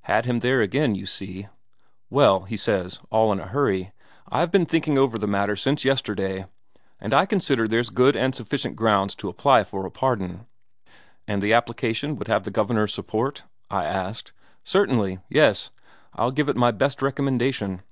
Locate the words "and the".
11.28-11.52